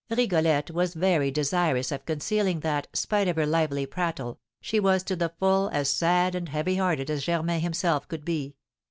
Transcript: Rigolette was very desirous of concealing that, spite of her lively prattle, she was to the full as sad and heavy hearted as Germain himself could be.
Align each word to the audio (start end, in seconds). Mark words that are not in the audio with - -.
Rigolette 0.09 0.71
was 0.71 0.95
very 0.95 1.29
desirous 1.29 1.91
of 1.91 2.07
concealing 2.07 2.61
that, 2.61 2.87
spite 2.91 3.27
of 3.27 3.35
her 3.35 3.45
lively 3.45 3.85
prattle, 3.85 4.39
she 4.59 4.79
was 4.79 5.03
to 5.03 5.15
the 5.15 5.31
full 5.37 5.69
as 5.69 5.91
sad 5.91 6.33
and 6.33 6.49
heavy 6.49 6.77
hearted 6.77 7.11
as 7.11 7.25
Germain 7.25 7.61
himself 7.61 8.07
could 8.07 8.25
be. 8.25 8.55